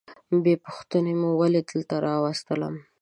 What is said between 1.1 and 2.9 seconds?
مو ولي دلته راوستلم؟